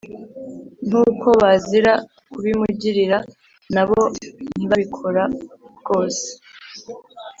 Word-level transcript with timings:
nk’uko 0.87 1.27
bazira 1.41 1.93
kubimugirira 2.31 3.17
na 3.75 3.83
bo 3.87 3.99
ntibabikora 4.55 5.23
rwose 5.79 6.27